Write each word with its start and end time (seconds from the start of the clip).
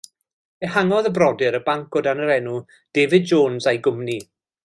Ehangodd 0.67 1.09
y 1.09 1.11
brodyr 1.17 1.57
y 1.57 1.59
banc 1.67 1.97
o 2.01 2.03
dan 2.09 2.23
yr 2.25 2.33
enw 2.37 2.57
David 2.99 3.29
Jones 3.35 3.71
a'i 3.73 3.83
Gwmni. 3.89 4.19